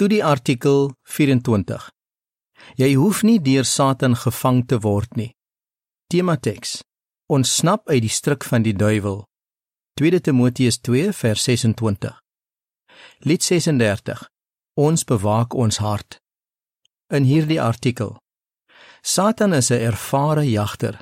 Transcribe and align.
Studie 0.00 0.24
artikel 0.24 0.94
24. 1.02 1.90
Jy 2.80 2.94
hoef 2.96 3.18
nie 3.20 3.36
deur 3.36 3.66
Satan 3.68 4.14
gevang 4.16 4.62
te 4.64 4.78
word 4.80 5.12
nie. 5.20 5.34
Tema 6.08 6.38
teks: 6.40 6.78
Ontsnap 7.28 7.84
uit 7.92 8.00
die 8.06 8.08
struik 8.08 8.46
van 8.48 8.64
die 8.64 8.72
duiwel. 8.72 9.26
2 10.00 10.22
Timoteus 10.24 10.80
2 10.80 11.12
vers 11.12 11.44
26. 11.44 12.16
Lied 13.28 13.44
36. 13.44 14.24
Ons 14.80 15.04
bewaak 15.04 15.52
ons 15.52 15.82
hart. 15.84 16.16
In 17.12 17.28
hierdie 17.28 17.60
artikel: 17.60 18.16
Satan 19.04 19.52
is 19.52 19.68
'n 19.68 19.84
ervare 19.84 20.48
jagter. 20.48 20.96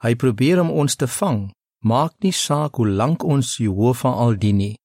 Hy 0.00 0.14
probeer 0.14 0.60
om 0.64 0.70
ons 0.70 0.96
te 0.96 1.06
vang, 1.06 1.52
maak 1.84 2.14
nie 2.24 2.32
saak 2.32 2.80
hoe 2.80 2.88
lank 2.88 3.22
ons 3.24 3.56
Jehovah 3.60 4.16
al 4.16 4.38
dien 4.40 4.56
nie. 4.56 4.76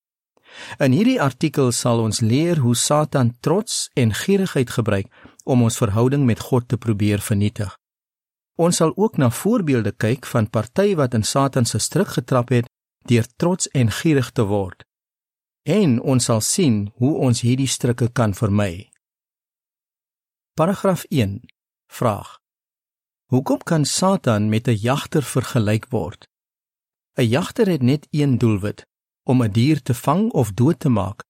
In 0.79 0.91
hierdie 0.91 1.21
artikel 1.21 1.71
sal 1.71 1.99
ons 1.99 2.19
leer 2.21 2.57
hoe 2.57 2.75
Satan 2.75 3.33
trots 3.39 3.89
en 3.93 4.13
gierigheid 4.13 4.69
gebruik 4.69 5.07
om 5.43 5.63
ons 5.63 5.77
verhouding 5.77 6.25
met 6.25 6.39
God 6.39 6.67
te 6.67 6.77
probeer 6.77 7.21
vernietig. 7.21 7.77
Ons 8.55 8.77
sal 8.77 8.93
ook 8.95 9.17
na 9.17 9.29
voorbeelde 9.29 9.91
kyk 9.91 10.25
van 10.29 10.49
party 10.49 10.93
wat 10.95 11.13
in 11.13 11.23
Satan 11.23 11.65
se 11.65 11.79
struik 11.79 12.13
getrap 12.17 12.49
het 12.49 12.69
deur 13.09 13.27
trots 13.35 13.67
en 13.67 13.91
gierig 13.91 14.31
te 14.31 14.45
word. 14.47 14.83
En 15.63 15.99
ons 16.01 16.23
sal 16.23 16.41
sien 16.41 16.91
hoe 16.99 17.15
ons 17.17 17.41
hierdie 17.41 17.67
struike 17.67 18.09
kan 18.11 18.33
vermy. 18.33 18.89
Paragraaf 20.53 21.03
1. 21.09 21.41
Vraag: 21.87 22.37
Hoekom 23.31 23.63
kan 23.63 23.85
Satan 23.85 24.49
met 24.49 24.67
'n 24.67 24.77
jagter 24.77 25.23
vergelyk 25.23 25.85
word? 25.89 26.27
'n 27.17 27.27
Jagter 27.27 27.67
het 27.67 27.81
net 27.81 28.07
een 28.11 28.37
doelwit, 28.37 28.85
om 29.23 29.43
'n 29.43 29.51
dier 29.51 29.81
te 29.81 29.93
vang 29.93 30.31
of 30.31 30.53
dood 30.53 30.79
te 30.79 30.89
maak. 30.89 31.23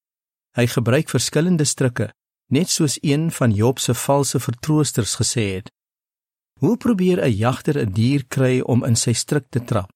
Hy 0.52 0.68
gebruik 0.68 1.10
verskillende 1.10 1.66
strikke, 1.66 2.14
net 2.48 2.70
soos 2.70 2.98
een 3.02 3.32
van 3.32 3.52
Job 3.52 3.80
se 3.80 3.94
valse 3.94 4.40
vertroosters 4.40 5.16
gesê 5.16 5.46
het. 5.56 5.72
Hoe 6.60 6.78
probeer 6.78 7.20
'n 7.26 7.32
jagter 7.32 7.78
'n 7.80 7.92
dier 7.92 8.26
kry 8.28 8.60
om 8.60 8.84
in 8.84 8.96
sy 8.96 9.14
strik 9.14 9.46
te 9.50 9.64
trap? 9.64 9.92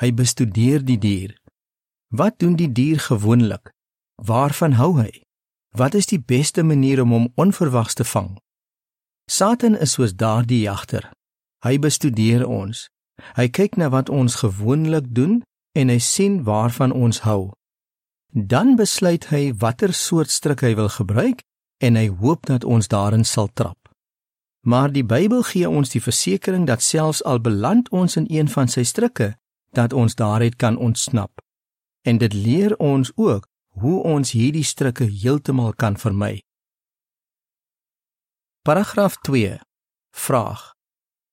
Hy 0.00 0.14
bestudeer 0.14 0.84
die 0.84 0.98
dier. 0.98 1.40
Wat 2.08 2.38
doen 2.38 2.56
die 2.56 2.72
dier 2.72 2.98
gewoonlik? 2.98 3.72
Waarvan 4.14 4.72
hou 4.72 5.00
hy? 5.00 5.22
Wat 5.76 5.94
is 5.94 6.06
die 6.06 6.20
beste 6.20 6.62
manier 6.62 7.02
om 7.02 7.10
hom 7.10 7.32
onverwags 7.34 7.94
te 7.94 8.04
vang? 8.04 8.38
Satan 9.30 9.76
is 9.76 9.92
soos 9.92 10.14
daardie 10.14 10.60
jagter. 10.60 11.10
Hy 11.64 11.78
bestudeer 11.78 12.46
ons. 12.46 12.88
Hy 13.36 13.48
kyk 13.48 13.76
na 13.76 13.88
wat 13.88 14.08
ons 14.08 14.34
gewoonlik 14.34 15.14
doen 15.14 15.42
en 15.76 15.92
hy 15.92 15.98
sien 16.00 16.40
waarvan 16.48 16.92
ons 16.92 17.20
hou. 17.28 17.52
Dan 18.32 18.76
besluit 18.80 19.28
hy 19.32 19.52
watter 19.60 19.92
soort 19.94 20.32
stryk 20.32 20.64
hy 20.64 20.74
wil 20.78 20.88
gebruik 20.92 21.42
en 21.84 21.96
hy 22.00 22.08
hoop 22.08 22.48
dat 22.48 22.64
ons 22.64 22.88
daarin 22.88 23.24
sal 23.24 23.50
trap. 23.52 23.78
Maar 24.66 24.90
die 24.92 25.04
Bybel 25.04 25.44
gee 25.46 25.68
ons 25.68 25.92
die 25.92 26.02
versekering 26.02 26.64
dat 26.66 26.82
selfs 26.82 27.22
al 27.24 27.40
beland 27.40 27.90
ons 27.94 28.16
in 28.16 28.26
een 28.32 28.48
van 28.48 28.68
sy 28.68 28.82
strikke, 28.82 29.36
dat 29.76 29.92
ons 29.92 30.16
daaruit 30.18 30.56
kan 30.56 30.78
ontsnap. 30.80 31.30
En 32.02 32.18
dit 32.18 32.32
leer 32.32 32.76
ons 32.82 33.12
ook 33.14 33.46
hoe 33.80 34.02
ons 34.02 34.32
hierdie 34.32 34.64
strikke 34.64 35.04
heeltemal 35.04 35.74
kan 35.76 35.98
vermy. 36.00 36.40
Paragraaf 38.66 39.20
2. 39.28 39.60
Vraag: 40.16 40.72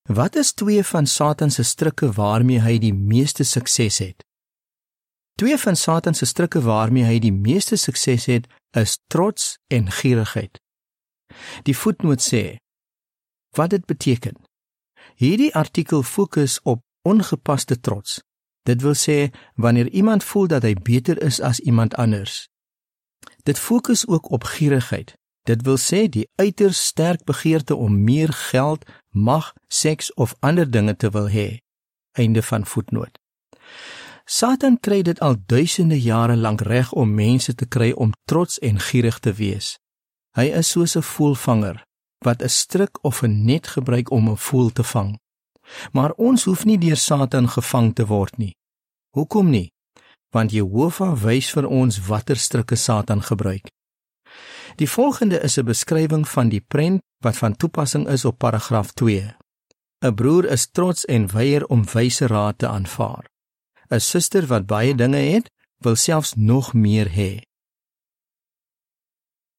Wat 0.04 0.36
is 0.36 0.54
twee 0.54 0.84
van 0.84 1.08
Satan 1.08 1.52
se 1.52 1.64
strikke 1.64 2.12
waarmee 2.12 2.60
hy 2.60 2.78
die 2.78 2.94
meeste 2.94 3.44
sukses 3.44 3.98
het? 3.98 4.26
Twee 5.36 5.58
van 5.58 5.76
Satan 5.76 6.14
se 6.14 6.26
strikke 6.26 6.62
waarmee 6.62 7.04
hy 7.04 7.20
die 7.20 7.34
meeste 7.34 7.76
sukses 7.76 8.26
het, 8.26 8.48
is 8.78 9.00
trots 9.08 9.58
en 9.68 9.92
gierigheid. 9.92 10.60
Die 11.64 11.78
voetnoot 11.78 12.22
sê 12.22 12.44
wat 13.54 13.70
dit 13.70 13.86
beteken. 13.86 14.38
Hierdie 15.16 15.54
artikel 15.56 16.04
fokus 16.04 16.60
op 16.62 16.82
ongepaste 17.02 17.80
trots. 17.80 18.22
Dit 18.64 18.82
wil 18.82 18.96
sê 18.98 19.30
wanneer 19.56 19.90
iemand 19.90 20.24
voel 20.24 20.48
dat 20.48 20.64
hy 20.64 20.74
beter 20.74 21.22
is 21.22 21.42
as 21.42 21.60
iemand 21.60 21.96
anders. 21.96 22.48
Dit 23.44 23.60
fokus 23.60 24.08
ook 24.08 24.32
op 24.32 24.44
gierigheid. 24.44 25.14
Dit 25.44 25.62
wil 25.62 25.78
sê 25.78 26.08
die 26.10 26.30
uiters 26.36 26.86
sterk 26.86 27.24
begeerte 27.24 27.76
om 27.76 28.04
meer 28.04 28.34
geld, 28.34 28.86
mag, 29.10 29.54
seks 29.68 30.14
of 30.14 30.36
ander 30.40 30.72
dinge 30.72 30.96
te 30.96 31.10
wil 31.10 31.30
hê. 31.30 31.60
Einde 32.12 32.42
van 32.42 32.66
voetnoot. 32.66 33.23
Satan 34.26 34.80
kry 34.80 35.02
dit 35.02 35.20
al 35.20 35.36
duisende 35.46 36.00
jare 36.00 36.36
lank 36.36 36.62
reg 36.62 36.92
om 36.92 37.14
mense 37.14 37.56
te 37.56 37.66
kry 37.66 37.92
om 37.92 38.14
trots 38.26 38.60
en 38.60 38.80
gierig 38.80 39.20
te 39.20 39.34
wees. 39.34 39.78
Hy 40.38 40.48
is 40.60 40.70
soos 40.70 40.96
'n 40.96 41.02
voelvanger 41.02 41.84
wat 42.26 42.42
'n 42.42 42.50
stryk 42.50 43.04
of 43.04 43.22
'n 43.24 43.46
net 43.46 43.68
gebruik 43.68 44.12
om 44.12 44.30
'n 44.30 44.38
voël 44.38 44.72
te 44.72 44.84
vang. 44.84 45.20
Maar 45.92 46.12
ons 46.12 46.44
hoef 46.44 46.66
nie 46.66 46.78
deur 46.78 46.98
Satan 46.98 47.50
gevang 47.50 47.94
te 47.96 48.06
word 48.06 48.38
nie. 48.38 48.56
Hoekom 49.16 49.50
nie? 49.50 49.72
Want 50.30 50.52
Jehovah 50.52 51.16
wys 51.24 51.52
vir 51.52 51.68
ons 51.68 52.00
watter 52.08 52.38
strikke 52.38 52.76
Satan 52.76 53.22
gebruik. 53.22 53.72
Die 54.76 54.90
volgende 54.90 55.40
is 55.40 55.58
'n 55.58 55.66
beskrywing 55.66 56.28
van 56.28 56.50
die 56.50 56.62
prent 56.62 57.02
wat 57.20 57.38
van 57.38 57.56
toepassing 57.56 58.08
is 58.08 58.26
op 58.26 58.38
paragraaf 58.38 58.92
2. 58.92 59.36
'n 60.02 60.16
Broer 60.16 60.46
is 60.46 60.68
trots 60.72 61.06
en 61.06 61.32
weier 61.32 61.66
om 61.66 61.86
wyse 61.94 62.28
raad 62.28 62.58
te 62.58 62.68
aanvaar. 62.68 63.33
'n 63.94 64.00
suster 64.00 64.46
wat 64.48 64.66
baie 64.66 64.96
dinge 64.96 65.24
het, 65.36 65.52
wil 65.78 65.96
selfs 65.96 66.34
nog 66.36 66.74
meer 66.74 67.08
hê. 67.20 67.42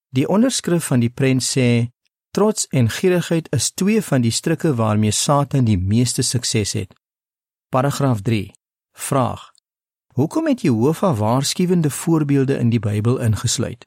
Die 0.09 0.28
onderskrif 0.28 0.84
van 0.87 1.00
die 1.00 1.11
prent 1.11 1.43
sê: 1.43 1.89
Trots 2.31 2.67
en 2.67 2.91
gierigheid 2.91 3.47
is 3.55 3.71
twee 3.71 4.03
van 4.03 4.21
die 4.21 4.31
strikke 4.31 4.75
waarmee 4.75 5.11
Satan 5.11 5.65
die 5.65 5.78
meeste 5.78 6.23
sukses 6.23 6.73
het. 6.73 6.94
Paragraaf 7.69 8.21
3. 8.21 8.53
Vraag: 8.93 9.53
Hoekom 10.15 10.47
het 10.47 10.61
Jehovah 10.61 11.19
waarskuwende 11.19 11.91
voorbeelde 11.91 12.59
in 12.59 12.71
die 12.71 12.78
Bybel 12.78 13.19
ingesluit? 13.19 13.87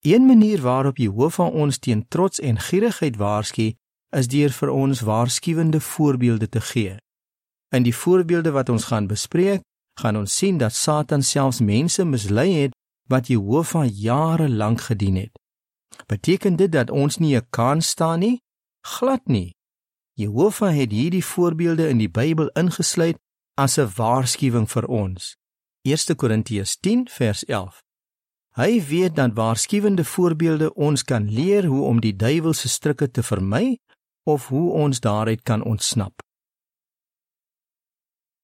Een 0.00 0.26
manier 0.26 0.60
waarop 0.60 0.96
Jehovah 0.96 1.54
ons 1.54 1.78
teen 1.78 2.08
trots 2.08 2.40
en 2.40 2.58
gierigheid 2.58 3.16
waarsku, 3.16 3.74
is 4.10 4.26
deur 4.26 4.50
vir 4.50 4.70
ons 4.70 5.00
waarskuwende 5.00 5.80
voorbeelde 5.80 6.48
te 6.48 6.60
gee. 6.60 6.96
In 7.68 7.82
die 7.82 7.94
voorbeelde 7.94 8.50
wat 8.50 8.68
ons 8.68 8.84
gaan 8.84 9.06
bespreek, 9.06 9.60
gaan 10.00 10.16
ons 10.16 10.36
sien 10.36 10.58
dat 10.58 10.72
Satan 10.72 11.22
selfs 11.22 11.60
mense 11.60 12.04
mislei 12.04 12.52
het 12.52 12.76
wat 13.08 13.26
Jehovah 13.26 13.88
jare 13.88 14.48
lank 14.48 14.80
gedien 14.80 15.16
het. 15.16 15.38
Beteken 16.06 16.56
dit 16.56 16.72
dat 16.72 16.90
ons 16.90 17.16
nie 17.16 17.36
'n 17.36 17.46
kans 17.50 17.88
staan 17.88 18.18
nie? 18.18 18.40
Glad 18.80 19.26
nie. 19.26 19.54
Jehovah 20.12 20.74
het 20.74 20.92
hierdie 20.92 21.24
voorbeelde 21.24 21.88
in 21.88 21.98
die 21.98 22.10
Bybel 22.10 22.48
ingesluit 22.48 23.18
as 23.54 23.78
'n 23.78 23.92
waarskuwing 23.96 24.70
vir 24.70 24.86
ons. 24.86 25.36
1 25.82 26.16
Korintiërs 26.16 26.76
10 26.80 27.08
vers 27.08 27.44
11. 27.44 27.82
Hy 28.54 28.82
weet 28.84 29.14
dat 29.16 29.32
waarskuwende 29.34 30.04
voorbeelde 30.04 30.74
ons 30.74 31.04
kan 31.04 31.30
leer 31.30 31.64
hoe 31.64 31.84
om 31.84 32.00
die 32.00 32.16
duiwel 32.16 32.52
se 32.52 32.68
strikke 32.68 33.10
te 33.10 33.22
vermy 33.22 33.78
of 34.22 34.48
hoe 34.48 34.72
ons 34.72 35.00
daaruit 35.00 35.42
kan 35.42 35.64
ontsnap. 35.64 36.27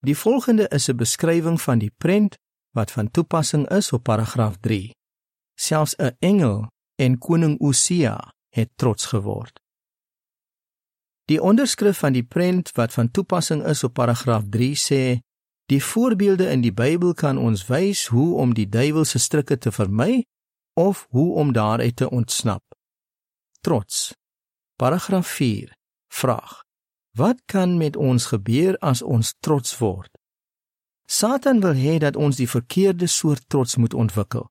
Die 0.04 0.16
volgende 0.16 0.68
is 0.68 0.88
'n 0.88 0.96
beskrywing 0.96 1.60
van 1.60 1.78
die 1.78 1.92
prent 1.96 2.36
wat 2.70 2.90
van 2.90 3.10
toepassing 3.10 3.68
is 3.68 3.92
op 3.92 4.02
paragraaf 4.02 4.56
3. 4.60 4.90
Selfs 5.54 5.96
'n 5.96 6.16
engel 6.18 6.68
en 6.94 7.18
koning 7.18 7.60
Osia 7.60 8.32
het 8.48 8.70
trots 8.76 9.06
geword. 9.06 9.60
Die 11.24 11.42
onderskrif 11.42 11.98
van 11.98 12.12
die 12.12 12.22
prent 12.22 12.72
wat 12.72 12.92
van 12.92 13.10
toepassing 13.10 13.64
is 13.64 13.84
op 13.84 13.92
paragraaf 13.92 14.42
3 14.48 14.76
sê: 14.76 15.20
Die 15.66 15.84
voorbeelde 15.84 16.50
in 16.50 16.60
die 16.60 16.72
Bybel 16.72 17.14
kan 17.14 17.38
ons 17.38 17.66
wys 17.66 18.06
hoe 18.06 18.36
om 18.36 18.54
die 18.54 18.68
duiwel 18.68 19.04
se 19.04 19.18
strikke 19.18 19.58
te 19.58 19.72
vermy 19.72 20.24
of 20.72 21.06
hoe 21.10 21.34
om 21.34 21.52
daaruit 21.52 21.96
te 21.96 22.10
ontsnap. 22.10 22.62
Trots. 23.60 24.14
Paragraaf 24.76 25.26
4. 25.26 25.72
Vraag: 26.08 26.63
Wat 27.16 27.42
kan 27.46 27.76
met 27.76 27.96
ons 27.96 28.26
gebeur 28.26 28.78
as 28.78 29.02
ons 29.02 29.34
trots 29.40 29.78
word? 29.78 30.10
Satan 31.06 31.60
wil 31.60 31.76
hê 31.78 31.98
dat 32.02 32.16
ons 32.16 32.36
die 32.36 32.48
verkeerde 32.48 33.06
soort 33.06 33.44
trots 33.46 33.76
moet 33.76 33.94
ontwikkel. 33.94 34.48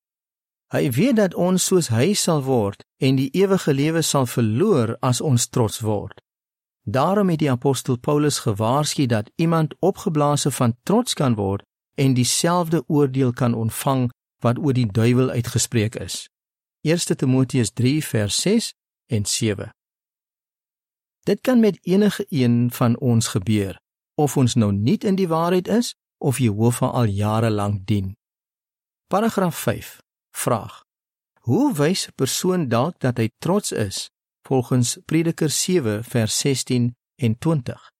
Hy 0.71 0.87
weet 0.95 1.17
dat 1.19 1.35
ons 1.35 1.65
soos 1.65 1.89
hy 1.91 2.13
sal 2.15 2.39
word 2.47 2.85
en 3.03 3.19
die 3.19 3.27
ewige 3.35 3.73
lewe 3.73 4.01
sal 4.01 4.25
verloor 4.25 4.95
as 5.03 5.19
ons 5.21 5.49
trots 5.51 5.83
word. 5.83 6.23
Daarom 6.87 7.29
het 7.29 7.43
die 7.43 7.51
apostel 7.51 7.99
Paulus 7.99 8.39
gewaarsku 8.47 9.05
dat 9.11 9.31
iemand 9.35 9.75
opgeblaas 9.79 10.47
van 10.55 10.77
trots 10.87 11.19
kan 11.19 11.35
word 11.35 11.67
en 11.99 12.15
dieselfde 12.15 12.83
oordeel 12.87 13.33
kan 13.33 13.53
ontvang 13.53 14.07
wat 14.39 14.57
oor 14.57 14.73
die 14.73 14.87
duiwel 14.87 15.35
uitgespreek 15.35 15.99
is. 15.99 16.29
1 16.87 17.19
Timoteus 17.19 17.75
3 17.75 17.99
vers 18.03 18.41
6 18.41 18.73
en 19.11 19.25
7. 19.25 19.71
Dit 21.23 21.41
kan 21.41 21.59
met 21.59 21.77
enige 21.81 22.25
een 22.29 22.71
van 22.71 22.99
ons 22.99 23.27
gebeur, 23.27 23.79
of 24.15 24.37
ons 24.37 24.53
nou 24.53 24.71
nie 24.73 24.97
in 24.97 25.15
die 25.15 25.27
waarheid 25.27 25.67
is 25.67 25.95
of 26.17 26.37
Jehovah 26.37 26.93
al 26.93 27.03
jare 27.03 27.49
lank 27.49 27.85
dien. 27.85 28.17
Paragraaf 29.07 29.57
5. 29.57 30.01
Vraag: 30.35 30.83
Hoe 31.39 31.73
wys 31.73 32.07
'n 32.07 32.15
persoon 32.15 32.67
dalk 32.67 32.99
dat 32.99 33.17
hy 33.17 33.29
trots 33.37 33.71
is 33.71 34.09
volgens 34.47 34.97
Prediker 35.05 35.49
7 35.49 36.03
vers 36.03 36.39
16 36.39 36.95
en 37.15 37.37
20? 37.37 37.91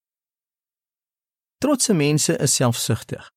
Trotse 1.58 1.94
mense 1.94 2.38
is 2.38 2.56
selfsugtig. 2.56 3.32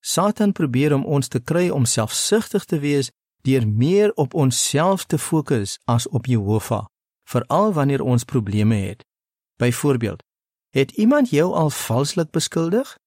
Satan 0.00 0.52
probeer 0.52 0.94
om 0.94 1.04
ons 1.04 1.28
te 1.28 1.40
kry 1.40 1.68
om 1.68 1.84
selfsugtig 1.84 2.64
te 2.64 2.78
wees 2.78 3.10
deur 3.42 3.68
meer 3.68 4.12
op 4.14 4.34
onsself 4.34 5.04
te 5.04 5.18
fokus 5.18 5.78
as 5.84 6.08
op 6.08 6.26
Jehovah, 6.26 6.86
veral 7.24 7.72
wanneer 7.72 8.02
ons 8.02 8.24
probleme 8.24 8.74
het. 8.74 9.07
Byvoorbeeld, 9.58 10.22
het 10.70 10.90
iemand 10.90 11.30
jou 11.30 11.54
al 11.54 11.70
valslik 11.70 12.30
beskuldig 12.30 12.98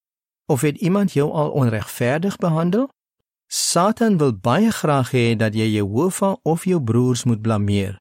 of 0.45 0.61
het 0.61 0.77
iemand 0.77 1.13
jou 1.13 1.31
al 1.31 1.51
onregverdig 1.51 2.37
behandel? 2.37 2.89
Satan 3.47 4.17
wil 4.17 4.37
baie 4.37 4.71
graag 4.71 5.11
hê 5.11 5.35
dat 5.35 5.55
jy 5.55 5.67
Jehovah 5.71 6.35
of 6.43 6.65
jou 6.65 6.81
broers 6.83 7.23
moet 7.23 7.41
blameer. 7.41 7.99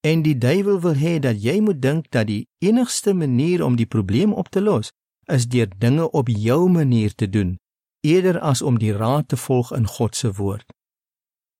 En 0.00 0.22
die 0.22 0.38
duiwel 0.38 0.80
wil 0.80 0.94
hê 0.94 1.18
dat 1.18 1.42
jy 1.42 1.60
moet 1.60 1.82
dink 1.82 2.10
dat 2.10 2.26
die 2.26 2.48
enigste 2.58 3.14
manier 3.14 3.64
om 3.64 3.76
die 3.76 3.86
probleem 3.86 4.32
op 4.32 4.48
te 4.48 4.60
los 4.60 4.92
is 5.24 5.48
deur 5.48 5.68
dinge 5.78 6.10
op 6.10 6.28
jou 6.28 6.68
manier 6.70 7.14
te 7.14 7.28
doen 7.28 7.56
eerder 8.00 8.40
as 8.40 8.62
om 8.62 8.78
die 8.78 8.92
raad 8.92 9.28
te 9.28 9.36
volg 9.36 9.72
in 9.72 9.86
God 9.86 10.16
se 10.16 10.32
woord. 10.32 10.72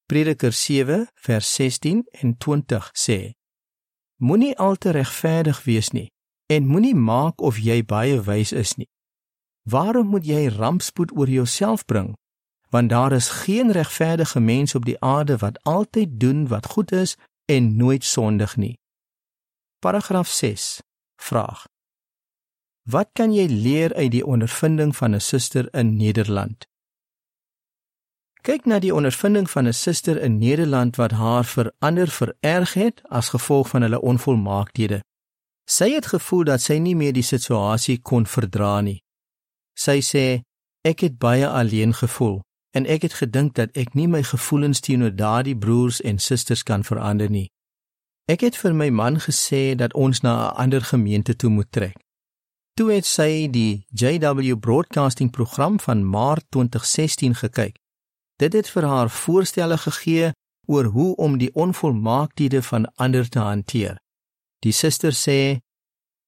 Prediker 0.07 0.53
7 0.53 1.09
vers 1.15 1.55
16 1.55 2.07
en 2.11 2.37
20 2.37 2.91
sê: 2.93 3.33
Moenie 4.17 4.57
al 4.59 4.77
te 4.77 4.91
regverdig 4.91 5.65
wees 5.65 5.91
nie 5.91 6.11
en 6.47 6.67
moenie 6.67 6.95
maak 6.95 7.41
of 7.41 7.59
jy 7.59 7.83
baie 7.85 8.21
wys 8.23 8.53
is 8.53 8.75
nie. 8.77 8.89
Waarom 9.63 10.07
moet 10.07 10.27
jy 10.27 10.47
rampspoed 10.49 11.17
oor 11.17 11.29
jouself 11.29 11.85
bring? 11.85 12.15
Want 12.71 12.91
daar 12.91 13.13
is 13.13 13.29
geen 13.29 13.73
regverdige 13.73 14.41
mens 14.41 14.75
op 14.75 14.85
die 14.85 15.01
aarde 15.01 15.37
wat 15.37 15.63
altyd 15.63 16.21
doen 16.21 16.47
wat 16.49 16.67
goed 16.67 16.93
is 16.93 17.17
en 17.45 17.77
nooit 17.77 18.05
sondig 18.05 18.57
nie. 18.57 18.79
Paragraaf 19.79 20.29
6. 20.29 20.83
Vraag: 21.17 21.67
Wat 22.83 23.09
kan 23.13 23.33
jy 23.35 23.47
leer 23.47 23.95
uit 23.95 24.11
die 24.11 24.27
ondervinding 24.27 24.97
van 24.97 25.15
'n 25.15 25.21
suster 25.21 25.75
in 25.75 25.97
Nederland? 25.97 26.67
Kyk 28.43 28.65
na 28.65 28.79
die 28.79 28.95
ondervinding 28.95 29.51
van 29.51 29.67
'n 29.67 29.73
suster 29.73 30.21
in 30.23 30.39
Nederland 30.39 30.97
wat 30.97 31.11
haar 31.11 31.45
verander 31.45 32.09
vererg 32.09 32.75
het 32.75 33.03
as 33.09 33.29
gevolg 33.29 33.69
van 33.69 33.83
hulle 33.83 34.01
onvolmaakthede. 34.01 35.03
Sy 35.67 35.91
het 35.95 36.07
gevoel 36.07 36.45
dat 36.47 36.63
sy 36.63 36.79
nie 36.79 36.95
meer 36.95 37.13
die 37.13 37.27
situasie 37.27 37.99
kon 37.99 38.27
verdra 38.27 38.81
nie. 38.87 39.01
Sy 39.75 39.99
sê 39.99 40.27
ek 40.87 41.03
het 41.03 41.19
baie 41.19 41.49
alleen 41.49 41.95
gevoel 41.95 42.39
en 42.77 42.87
ek 42.87 43.03
het 43.09 43.17
gedink 43.19 43.57
dat 43.59 43.75
ek 43.75 43.95
nie 43.99 44.07
my 44.07 44.23
gevoelens 44.23 44.81
teenoor 44.81 45.11
daardie 45.17 45.57
broers 45.59 45.99
en 46.01 46.19
susters 46.23 46.63
kan 46.63 46.85
verander 46.87 47.31
nie. 47.33 47.49
Ek 48.31 48.45
het 48.47 48.57
vir 48.59 48.75
my 48.75 48.91
man 48.91 49.19
gesê 49.23 49.75
dat 49.75 49.95
ons 49.95 50.23
na 50.23 50.35
'n 50.51 50.57
ander 50.63 50.83
gemeente 50.83 51.35
toe 51.37 51.51
moet 51.51 51.73
trek. 51.73 51.97
Toe 52.77 52.93
het 52.93 53.07
sy 53.07 53.49
die 53.51 53.87
JW 53.91 54.59
Broadcasting 54.61 55.31
program 55.31 55.81
van 55.81 56.05
Maart 56.05 56.45
2016 56.51 57.35
gekyk. 57.35 57.77
Dit 58.39 58.53
het 58.53 58.69
vir 58.69 58.85
haar 58.85 59.11
voorstelle 59.11 59.79
gegee 59.79 60.33
oor 60.67 60.85
hoe 60.85 61.17
om 61.17 61.39
die 61.39 61.55
onvolmaakthede 61.55 62.63
van 62.63 62.93
ander 62.95 63.29
te 63.29 63.39
hanteer. 63.39 63.97
Die 64.65 64.73
suster 64.73 65.13
sê: 65.13 65.61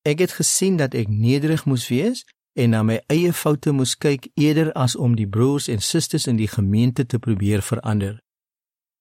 "Ek 0.03 0.19
het 0.19 0.33
gesien 0.33 0.77
dat 0.77 0.95
ek 0.95 1.09
nederig 1.09 1.65
moes 1.65 1.89
wees 1.89 2.25
en 2.55 2.71
na 2.71 2.83
my 2.83 3.01
eie 3.07 3.33
foute 3.33 3.73
moes 3.73 3.95
kyk 3.97 4.31
eerder 4.35 4.73
as 4.73 4.97
om 4.97 5.17
die 5.17 5.29
broers 5.29 5.69
en 5.69 5.81
susters 5.81 6.27
in 6.27 6.37
die 6.37 6.49
gemeente 6.49 7.07
te 7.07 7.19
probeer 7.19 7.63
verander." 7.63 8.21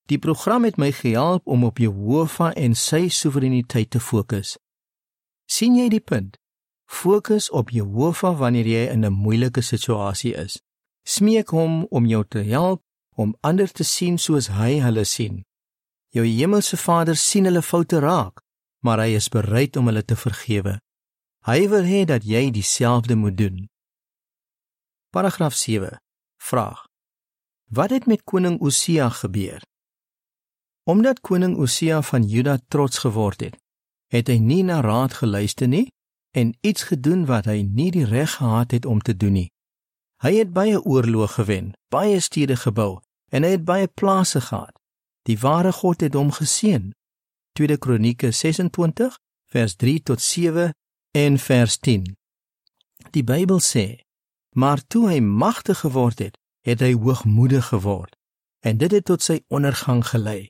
Die 0.07 0.17
program 0.17 0.63
het 0.63 0.77
my 0.77 0.91
gehelp 0.91 1.47
om 1.47 1.63
op 1.63 1.77
Jehovah 1.77 2.53
en 2.55 2.75
sy 2.75 3.07
soewereiniteit 3.07 3.89
te 3.89 3.99
fokus. 3.99 4.57
sien 5.49 5.75
jy 5.75 5.89
die 5.89 6.03
punt? 6.03 6.37
Fokus 6.87 7.49
op 7.49 7.69
Jehovah 7.69 8.37
wanneer 8.39 8.67
jy 8.67 8.87
in 8.91 9.05
'n 9.05 9.13
moeilike 9.13 9.61
situasie 9.61 10.33
is. 10.35 10.61
Smeek 11.03 11.49
hom 11.49 11.85
om 11.89 12.05
jou 12.05 12.23
te 12.27 12.39
help 12.39 12.83
om 13.15 13.35
ander 13.41 13.71
te 13.71 13.83
sien 13.83 14.17
soos 14.17 14.47
hy 14.47 14.79
hulle 14.79 15.03
sien. 15.03 15.43
Jou 16.09 16.25
hemelse 16.25 16.77
Vader 16.77 17.15
sien 17.15 17.45
hulle 17.45 17.61
foute 17.61 17.99
raak, 17.99 18.41
maar 18.85 18.99
hy 19.03 19.15
is 19.17 19.29
bereid 19.29 19.75
om 19.75 19.89
hulle 19.89 20.03
te 20.05 20.15
vergewe. 20.15 20.77
Hy 21.47 21.59
wil 21.71 21.85
hê 21.87 22.03
dat 22.05 22.25
jy 22.27 22.49
dieselfde 22.51 23.15
moet 23.15 23.37
doen. 23.37 23.65
Paragraaf 25.09 25.53
7. 25.53 26.01
Vraag: 26.37 26.85
Wat 27.71 27.89
het 27.89 28.05
met 28.05 28.23
koning 28.23 28.59
Osia 28.61 29.09
gebeur? 29.09 29.61
Omdat 30.83 31.19
koning 31.19 31.57
Osia 31.57 32.01
van 32.01 32.23
Juda 32.23 32.59
trots 32.67 32.97
geword 32.97 33.41
het, 33.41 33.57
het 34.07 34.27
hy 34.27 34.37
nie 34.39 34.63
na 34.63 34.79
raad 34.81 35.13
geluister 35.13 35.67
nie 35.67 35.87
en 36.31 36.55
iets 36.61 36.87
gedoen 36.87 37.25
wat 37.25 37.47
hy 37.49 37.61
nie 37.63 37.91
die 37.91 38.05
reg 38.05 38.37
gehad 38.39 38.71
het 38.71 38.85
om 38.85 39.01
te 39.01 39.15
doen 39.17 39.33
nie. 39.39 39.49
Hy 40.23 40.33
het 40.39 40.53
baie 40.53 40.79
oorloë 40.79 41.27
gewen, 41.35 41.73
baie 41.93 42.19
stede 42.19 42.55
gebou 42.55 42.99
en 43.31 43.43
hy 43.43 43.55
het 43.57 43.65
baie 43.65 43.87
plase 43.87 44.41
gehad. 44.41 44.73
Die 45.27 45.37
ware 45.39 45.71
God 45.71 46.01
het 46.01 46.15
hom 46.15 46.31
geseën. 46.31 46.93
Tweede 47.57 47.77
Kronieke 47.77 48.31
26 48.31 49.17
vers 49.49 49.75
3 49.75 50.03
tot 50.03 50.21
7 50.21 50.75
en 51.11 51.37
vers 51.39 51.77
10. 51.77 52.17
Die 53.09 53.23
Bybel 53.23 53.59
sê: 53.59 53.99
"Maar 54.53 54.83
toe 54.87 55.09
hy 55.09 55.19
magtig 55.19 55.79
geword 55.79 56.19
het, 56.19 56.37
het 56.61 56.79
hy 56.79 56.93
hoogmoedig 56.93 57.65
geword 57.65 58.13
en 58.59 58.77
dit 58.77 58.91
het 58.91 59.05
tot 59.05 59.23
sy 59.23 59.39
ondergang 59.47 60.05
gelei." 60.05 60.49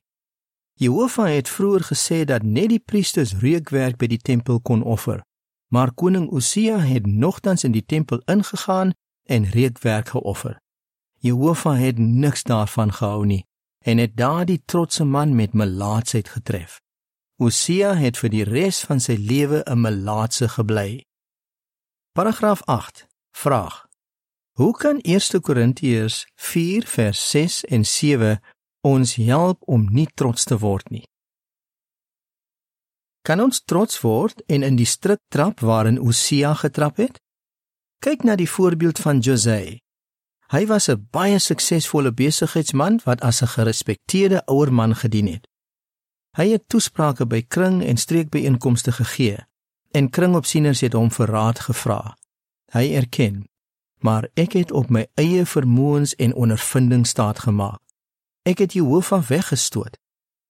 Jehovah 0.74 1.31
het 1.31 1.50
vroeër 1.50 1.83
gesê 1.83 2.25
dat 2.25 2.44
net 2.44 2.69
die 2.69 2.83
priesters 2.83 3.31
reukwerk 3.39 3.95
by 3.98 4.07
die 4.07 4.19
tempel 4.19 4.59
kon 4.59 4.83
offer, 4.83 5.24
Maar 5.68 5.94
koning 5.94 6.30
Osia 6.31 6.77
het 6.77 7.06
nogtans 7.06 7.63
in 7.63 7.71
die 7.71 7.86
tempel 7.86 8.21
ingegaan 8.25 8.92
en 9.24 9.50
reukwerk 9.50 10.09
geoffer. 10.09 10.59
Jehovah 11.19 11.80
het 11.80 11.98
niks 11.98 12.44
daarvan 12.44 12.94
gehou 12.94 13.25
nie 13.25 13.45
en 13.80 13.98
het 13.98 14.18
daardie 14.18 14.62
trotse 14.65 15.04
man 15.04 15.36
met 15.36 15.54
melaatsheid 15.54 16.30
getref. 16.30 16.81
Osia 17.38 17.92
het 17.94 18.18
vir 18.18 18.31
die 18.34 18.45
res 18.48 18.80
van 18.89 18.98
sy 18.98 19.13
lewe 19.13 19.62
'n 19.69 19.81
melaatse 19.81 20.48
gebly. 20.50 21.06
Paragraaf 22.18 22.62
8. 22.66 23.06
Vraag: 23.31 23.86
Hoe 24.57 24.74
kan 24.74 25.00
1 25.01 25.42
Korintiërs 25.42 26.25
4 26.36 26.88
vers 26.88 27.30
6 27.30 27.63
en 27.66 27.86
7 27.86 28.42
ons 28.81 29.16
help 29.16 29.62
om 29.66 29.86
nie 29.92 30.07
trots 30.13 30.44
te 30.44 30.57
word 30.57 30.89
nie? 30.89 31.06
Kan 33.21 33.40
ons 33.40 33.62
trots 33.64 34.02
word 34.02 34.42
en 34.47 34.64
in 34.64 34.76
die 34.76 34.85
struik 34.85 35.21
trap 35.28 35.59
waarin 35.59 36.00
Osia 36.00 36.54
getrap 36.54 36.97
het? 36.97 37.19
Kyk 38.00 38.23
na 38.23 38.35
die 38.35 38.50
voorbeeld 38.50 39.00
van 39.00 39.19
José. 39.19 39.78
Hy 40.47 40.66
was 40.66 40.90
'n 40.90 41.07
baie 41.12 41.40
suksesvolle 41.40 42.12
besigheidsman 42.12 43.00
wat 43.06 43.21
as 43.21 43.42
'n 43.42 43.47
gerespekteerde 43.47 44.42
ouer 44.45 44.73
man 44.73 44.95
gedien 44.95 45.28
het. 45.28 45.46
Hy 46.38 46.52
het 46.54 46.68
toesprake 46.70 47.26
by 47.26 47.42
kring 47.50 47.80
en 47.82 47.98
streekbyeenkomste 47.98 48.92
gegee 48.92 49.40
en 49.98 50.10
kringopsieners 50.14 50.84
het 50.86 50.94
hom 50.94 51.10
vir 51.10 51.32
raad 51.34 51.60
gevra. 51.66 52.18
Hy 52.76 52.94
erken: 52.94 53.48
"Maar 54.06 54.30
ek 54.34 54.54
het 54.54 54.72
op 54.72 54.90
my 54.90 55.08
eie 55.16 55.46
vermoëns 55.46 56.16
en 56.16 56.36
ondervinding 56.36 57.08
staat 57.08 57.40
gemaak. 57.40 57.80
Ek 58.44 58.58
het 58.58 58.74
Jehovah 58.74 59.24
weggestoot. 59.24 59.98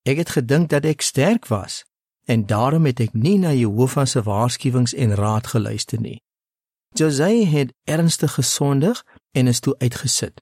Ek 0.03 0.17
het 0.17 0.29
gedink 0.29 0.69
dat 0.69 0.85
ek 0.85 1.01
sterk 1.01 1.47
was 1.47 1.83
en 2.25 2.45
daarom 2.45 2.85
het 2.85 2.99
ek 2.99 3.13
nie 3.13 3.37
na 3.37 3.53
Jehovah 3.53 4.05
se 4.05 4.21
waarskuwings 4.21 4.93
en 4.93 5.15
raad 5.15 5.47
geluister 5.47 5.99
nie. 5.99 6.21
José 6.93 7.45
het 7.45 7.73
ernstig 7.83 8.33
gesondig 8.33 9.03
en 9.31 9.47
is 9.47 9.59
toe 9.59 9.75
uitgesit. 9.77 10.41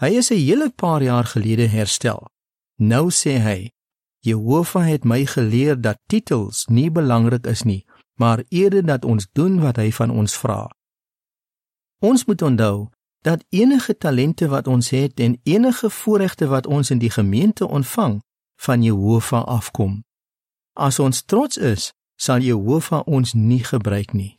Hy 0.00 0.10
is 0.18 0.30
'n 0.30 0.34
hele 0.34 0.70
paar 0.70 1.02
jaar 1.02 1.24
gelede 1.24 1.66
herstel. 1.66 2.26
Nou 2.76 3.10
sê 3.10 3.38
hy: 3.38 3.70
Jehovah 4.20 4.86
het 4.86 5.04
my 5.04 5.26
geleer 5.26 5.80
dat 5.80 5.98
titels 6.06 6.66
nie 6.66 6.90
belangrik 6.90 7.46
is 7.46 7.62
nie, 7.62 7.86
maar 8.14 8.44
eerder 8.48 8.86
dat 8.86 9.04
ons 9.04 9.28
doen 9.32 9.60
wat 9.60 9.76
hy 9.76 9.90
van 9.92 10.10
ons 10.10 10.36
vra. 10.36 10.66
Ons 11.98 12.24
moet 12.24 12.42
onthou 12.42 12.88
dat 13.20 13.44
enige 13.48 13.96
talente 13.96 14.48
wat 14.48 14.66
ons 14.66 14.90
het 14.90 15.20
en 15.20 15.40
enige 15.42 15.90
voorregte 15.90 16.46
wat 16.46 16.66
ons 16.66 16.90
in 16.90 16.98
die 16.98 17.10
gemeente 17.10 17.68
ontvang, 17.68 18.20
van 18.56 18.82
Jehovah 18.82 19.44
afkom. 19.44 20.04
As 20.72 20.98
ons 20.98 21.22
trots 21.24 21.56
is, 21.56 21.92
sal 22.16 22.40
Jehovah 22.40 23.02
ons 23.06 23.32
nie 23.32 23.64
gebruik 23.64 24.12
nie. 24.12 24.36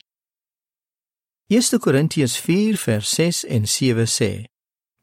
1 1.48 1.80
Korintiërs 1.80 2.38
4 2.40 2.78
vers 2.78 3.10
6 3.10 3.46
en 3.46 3.68
7 3.68 4.08
sê: 4.08 4.32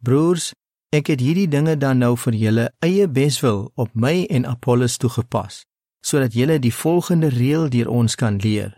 Broers, 0.02 0.52
ek 0.94 1.10
het 1.10 1.22
hierdie 1.24 1.48
dinge 1.50 1.74
dan 1.80 1.98
nou 2.04 2.14
vir 2.20 2.36
julle 2.38 2.64
eie 2.84 3.08
beswil 3.10 3.66
op 3.74 3.90
my 3.98 4.24
en 4.30 4.46
Apollos 4.46 4.96
toegepas, 5.02 5.64
sodat 6.06 6.36
julle 6.38 6.60
die 6.62 6.74
volgende 6.74 7.32
reël 7.34 7.66
deur 7.72 7.90
ons 7.90 8.14
kan 8.14 8.38
leer. 8.38 8.76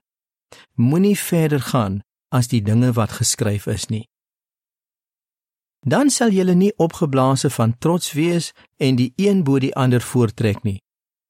Moenie 0.80 1.18
verder 1.18 1.60
gaan 1.60 2.00
as 2.32 2.48
die 2.48 2.62
dinge 2.64 2.92
wat 2.96 3.18
geskryf 3.20 3.66
is 3.66 3.88
nie. 3.92 4.06
Dan 5.86 6.10
sal 6.10 6.32
julle 6.34 6.54
nie 6.54 6.72
opgeblaase 6.82 7.50
van 7.50 7.76
trots 7.78 8.12
wees 8.16 8.50
en 8.82 8.96
die 8.98 9.12
een 9.16 9.44
bo 9.44 9.60
die 9.62 9.74
ander 9.76 10.02
voortrek 10.02 10.64
nie. 10.64 10.80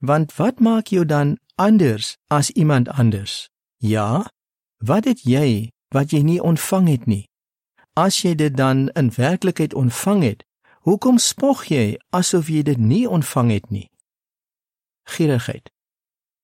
Want 0.01 0.33
wat 0.39 0.61
maak 0.61 0.93
jou 0.95 1.05
dan 1.05 1.37
anders 1.61 2.17
as 2.33 2.51
iemand 2.51 2.89
anders? 2.89 3.49
Ja, 3.77 4.25
wat 4.79 5.05
het 5.05 5.25
jy 5.25 5.73
wat 5.93 6.11
jy 6.13 6.23
nie 6.23 6.41
ontvang 6.43 6.89
het 6.89 7.05
nie? 7.07 7.25
As 7.97 8.23
jy 8.23 8.35
dit 8.35 8.57
dan 8.57 8.89
in 8.97 9.13
werklikheid 9.17 9.75
ontvang 9.75 10.23
het, 10.23 10.46
hoekom 10.87 11.19
spog 11.19 11.65
jy 11.67 11.99
asof 12.15 12.47
jy 12.47 12.63
dit 12.63 12.79
nie 12.79 13.05
ontvang 13.11 13.51
het 13.51 13.71
nie? 13.75 13.89
Gierigheid. 15.11 15.71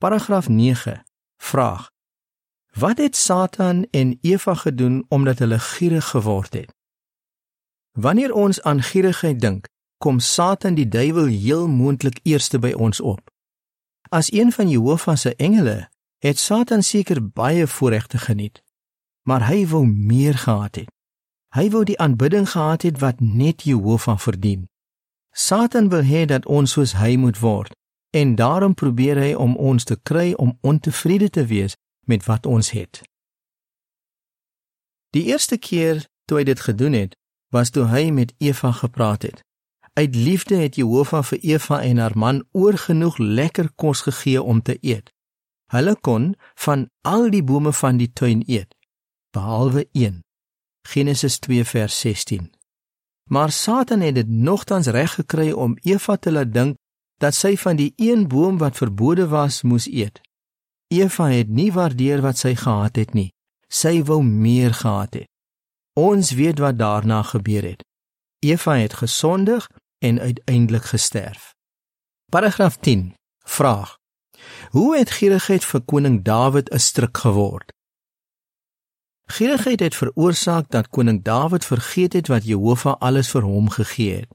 Paragraaf 0.02 0.49
9. 0.49 1.04
Vraag: 1.38 1.90
Wat 2.75 2.99
het 2.99 3.16
Satan 3.16 3.87
en 3.90 4.18
Eva 4.20 4.54
gedoen 4.54 5.04
omdat 5.08 5.38
hulle 5.38 5.58
gierig 5.58 6.08
geword 6.08 6.52
het? 6.52 6.75
Wanneer 7.92 8.32
ons 8.34 8.62
aan 8.62 8.82
gierigheid 8.82 9.40
dink, 9.40 9.68
kom 9.99 10.18
Satan 10.18 10.75
die 10.75 10.88
duiwel 10.88 11.26
heel 11.26 11.68
moontlik 11.68 12.18
eerste 12.22 12.58
by 12.58 12.72
ons 12.72 13.00
op. 13.00 13.30
As 14.11 14.32
een 14.32 14.52
van 14.52 14.68
Jehovah 14.68 15.16
se 15.16 15.37
engele, 15.37 15.88
het 16.18 16.38
Satan 16.38 16.82
seker 16.82 17.22
baie 17.30 17.66
voorregte 17.66 18.18
geniet, 18.18 18.62
maar 19.22 19.46
hy 19.46 19.66
wou 19.66 19.87
meer 19.87 20.34
gehad 20.34 20.75
het. 20.82 20.90
Hy 21.52 21.68
wou 21.71 21.85
die 21.85 21.99
aanbidding 22.00 22.49
gehad 22.50 22.82
het 22.82 22.99
wat 22.99 23.21
net 23.21 23.62
Jehovah 23.68 24.18
verdien. 24.18 24.68
Satan 25.32 25.88
wil 25.88 26.04
hê 26.04 26.25
dat 26.25 26.47
ons 26.47 26.73
soos 26.73 26.97
hy 26.97 27.16
moet 27.16 27.38
word 27.40 27.73
en 28.12 28.35
daarom 28.37 28.75
probeer 28.75 29.16
hy 29.16 29.32
om 29.35 29.56
ons 29.56 29.85
te 29.85 29.97
kry 29.97 30.32
om 30.37 30.59
ontevrede 30.61 31.30
te 31.30 31.47
wees 31.49 31.76
met 32.04 32.25
wat 32.25 32.47
ons 32.47 32.71
het. 32.76 33.00
Die 35.16 35.25
eerste 35.32 35.56
keer 35.56 36.04
toe 36.28 36.40
hy 36.40 36.44
dit 36.49 36.61
gedoen 36.61 36.92
het, 36.97 37.16
was 37.52 37.73
toe 37.73 37.87
hy 37.88 38.11
met 38.12 38.35
Eva 38.40 38.73
gepraat 38.73 39.25
het. 39.28 39.40
Uit 39.92 40.16
liefde 40.16 40.56
het 40.56 40.76
Jehovah 40.80 41.25
vir 41.25 41.40
Eva 41.44 41.80
en 41.85 42.00
haar 42.00 42.16
man 42.16 42.44
oorgenoeg 42.52 43.18
lekker 43.18 43.73
kos 43.76 44.04
gegee 44.09 44.42
om 44.42 44.62
te 44.62 44.78
eet. 44.80 45.12
Hulle 45.73 45.97
kon 46.00 46.35
van 46.64 46.88
al 47.04 47.28
die 47.32 47.44
bome 47.44 47.73
van 47.73 48.00
die 48.00 48.12
tuin 48.12 48.44
eet, 48.47 48.73
behalwe 49.32 49.88
een. 49.92 50.21
Genesis 50.82 51.38
2 51.38 51.64
vers 51.64 52.00
16. 52.00 52.52
Maar 53.30 53.52
Satan 53.52 54.00
het 54.00 54.14
dit 54.14 54.28
nogtans 54.28 54.86
reg 54.86 55.14
gekry 55.14 55.50
om 55.50 55.78
Eva 55.82 56.16
te 56.16 56.32
laat 56.32 56.52
dink 56.52 56.76
dat 57.16 57.34
sy 57.34 57.56
van 57.56 57.76
die 57.76 57.92
een 57.96 58.28
boom 58.28 58.58
wat 58.58 58.76
verbode 58.76 59.28
was 59.28 59.62
moes 59.62 59.86
eet. 59.86 60.20
Eva 60.92 61.28
het 61.30 61.48
nie 61.48 61.72
waardeer 61.72 62.20
wat 62.20 62.38
sy 62.38 62.54
gehad 62.54 62.96
het 62.96 63.14
nie. 63.14 63.30
Sy 63.68 64.02
wou 64.04 64.20
meer 64.22 64.74
gehad 64.74 65.14
het. 65.14 65.28
Ons 65.96 66.32
weet 66.36 66.58
wat 66.58 66.78
daarna 66.78 67.22
gebeur 67.22 67.62
het. 67.62 67.84
Eva 68.44 68.76
het 68.76 68.94
gesondig 68.94 69.68
en 69.98 70.20
uiteindelik 70.20 70.84
gesterf. 70.84 71.54
Paragraaf 72.30 72.76
10. 72.76 73.14
Vraag: 73.44 73.96
Hoe 74.70 74.96
het 74.96 75.10
gierigheid 75.10 75.64
vir 75.64 75.80
koning 75.80 76.22
Dawid 76.24 76.68
'n 76.72 76.78
struik 76.78 77.16
geword? 77.18 77.72
Gierigheid 79.32 79.80
het 79.80 79.94
veroorsaak 79.96 80.70
dat 80.70 80.88
koning 80.88 81.22
Dawid 81.24 81.64
vergeet 81.64 82.12
het 82.12 82.28
wat 82.28 82.44
Jehovah 82.44 82.96
alles 82.98 83.30
vir 83.30 83.42
hom 83.42 83.70
gegee 83.70 84.14
het. 84.14 84.28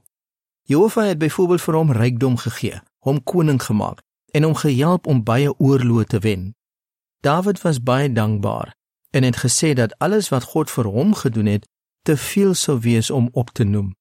Jehovah 0.62 1.06
het 1.06 1.18
byvoorbeeld 1.18 1.62
vir 1.62 1.74
hom 1.74 1.92
rykdom 1.92 2.36
gegee, 2.36 2.80
hom 2.98 3.22
koning 3.22 3.62
gemaak 3.62 4.02
en 4.34 4.42
hom 4.42 4.54
gehelp 4.58 5.06
om 5.06 5.22
baie 5.22 5.52
oorloë 5.58 6.04
te 6.04 6.18
wen. 6.18 6.54
Dawid 7.22 7.62
was 7.62 7.78
baie 7.82 8.12
dankbaar 8.12 8.74
en 9.10 9.22
het 9.22 9.36
gesê 9.36 9.72
dat 9.72 9.94
alles 9.98 10.28
wat 10.34 10.42
God 10.42 10.70
vir 10.70 10.90
hom 10.90 11.14
gedoen 11.14 11.46
het 11.46 11.68
te 12.02 12.16
veel 12.16 12.54
sou 12.54 12.80
wees 12.80 13.10
om 13.10 13.28
op 13.32 13.50
te 13.50 13.64
noem. 13.64 13.94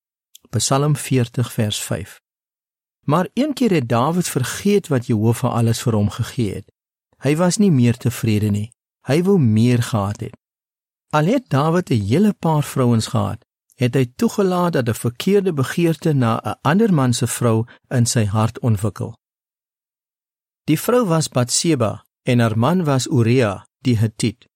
Psalm 0.49 0.95
40 0.95 1.53
vers 1.53 1.83
5. 1.83 2.19
Maar 3.05 3.29
een 3.33 3.53
keer 3.53 3.71
het 3.71 3.89
Dawid 3.89 4.27
vergeet 4.27 4.87
wat 4.87 5.05
Jehovah 5.05 5.53
alles 5.53 5.81
vir 5.81 5.93
hom 5.93 6.09
gegee 6.09 6.53
het. 6.53 6.67
Hy 7.21 7.35
was 7.35 7.57
nie 7.57 7.71
meer 7.71 7.97
tevrede 7.97 8.49
nie. 8.49 8.71
Hy 9.05 9.21
wou 9.23 9.37
meer 9.39 9.83
gehad 9.83 10.19
het. 10.25 10.37
Al 11.09 11.25
het 11.25 11.49
Dawid 11.49 11.89
'n 11.89 12.01
hele 12.01 12.33
paar 12.33 12.63
vrouens 12.63 13.07
gehad, 13.07 13.45
het 13.75 13.93
hy 13.93 14.05
toegelaat 14.15 14.73
dat 14.73 14.87
'n 14.89 14.93
verkeerde 14.93 15.53
begeerte 15.53 16.13
na 16.13 16.41
'n 16.43 16.57
ander 16.61 16.93
man 16.93 17.13
se 17.13 17.27
vrou 17.27 17.65
in 17.87 18.05
sy 18.05 18.25
hart 18.25 18.59
ontwikkel. 18.59 19.17
Die 20.63 20.79
vrou 20.79 21.05
was 21.05 21.29
Batseba 21.29 22.05
en 22.23 22.39
haar 22.39 22.57
man 22.57 22.83
was 22.83 23.07
Uria, 23.07 23.67
die 23.79 23.97
Hittit. 23.97 24.47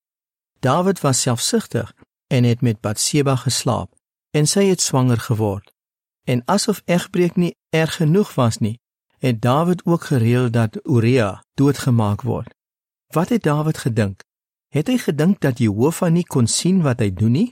Dawid 0.60 1.00
was 1.00 1.20
selfsugtig 1.20 1.94
en 2.26 2.44
het 2.44 2.60
met 2.60 2.80
Batseba 2.80 3.36
geslaap 3.36 3.94
en 4.30 4.46
sy 4.46 4.64
het 4.64 4.80
swanger 4.80 5.20
geword. 5.20 5.72
En 6.24 6.42
asof 6.44 6.82
egbreek 6.84 7.36
nie 7.36 7.56
erg 7.68 7.96
genoeg 7.96 8.34
was 8.34 8.58
nie, 8.58 8.80
het 9.18 9.42
Dawid 9.42 9.84
ook 9.84 10.04
gereël 10.04 10.50
dat 10.50 10.78
Uria 10.82 11.44
doodgemaak 11.54 12.22
word. 12.22 12.54
Wat 13.06 13.28
het 13.28 13.42
Dawid 13.42 13.78
gedink? 13.78 14.22
Het 14.72 14.88
hy 14.88 14.96
gedink 14.96 15.40
dat 15.44 15.58
Jehovah 15.60 16.08
nie 16.08 16.24
kon 16.24 16.46
sien 16.48 16.80
wat 16.80 17.02
hy 17.04 17.10
doen 17.12 17.34
nie? 17.36 17.50